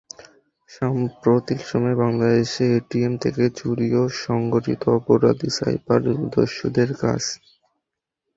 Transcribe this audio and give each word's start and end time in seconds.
সাম্প্রতিক 0.69 1.59
সময়ে 1.65 1.97
বাংলাদেশে 2.03 2.63
এটিএম 2.77 3.13
থেকে 3.23 3.43
চুরিও 3.59 4.03
সংগঠিত 4.21 4.81
অপরাধী 4.97 5.49
সাইবার 5.57 6.01
দস্যুদের 6.33 6.89
কাজ। 7.01 7.23